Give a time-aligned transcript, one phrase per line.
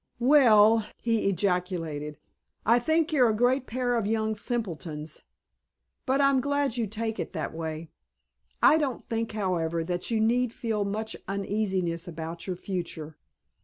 [0.17, 2.17] "Well," he ejaculated,
[2.65, 5.21] "I think you're a great pair of young simpletons,
[6.07, 7.91] but I'm glad you take it that way.
[8.63, 13.19] I don't think, however, that you need feel much uneasiness about your future.